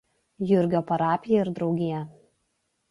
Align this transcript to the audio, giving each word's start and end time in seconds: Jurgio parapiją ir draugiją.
Jurgio 0.51 0.81
parapiją 0.93 1.45
ir 1.45 1.53
draugiją. 1.61 2.05